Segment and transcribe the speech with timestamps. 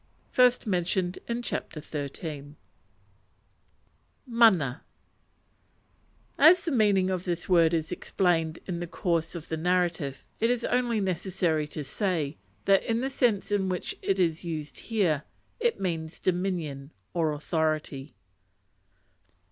[0.35, 0.41] p.
[0.41, 2.55] 174.
[4.25, 4.83] Mana
[6.39, 10.49] As the meaning of this word is explained in the course of the narrative, it
[10.49, 12.35] is only necessary to say
[12.65, 15.21] that in the sense in which it is used here,
[15.59, 18.15] it means dominion or authority.